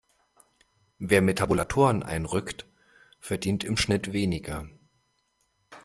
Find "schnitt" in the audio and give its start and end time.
3.77-4.13